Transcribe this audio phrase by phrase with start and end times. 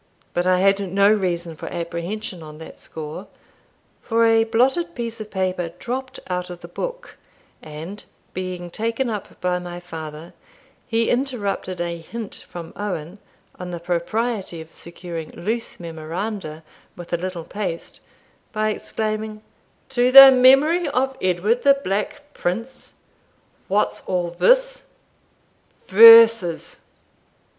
[0.33, 3.27] But I had no reason for apprehension on that score;
[4.01, 7.17] for a blotted piece of paper dropped out of the book,
[7.61, 8.03] and,
[8.33, 10.33] being taken up by my father,
[10.87, 13.19] he interrupted a hint from Owen,
[13.59, 16.63] on the propriety of securing loose memoranda
[16.95, 17.99] with a little paste,
[18.51, 19.43] by exclaiming,
[19.89, 22.95] "To the memory of Edward the Black Prince
[23.67, 24.87] What's all this?
[25.85, 26.77] verses!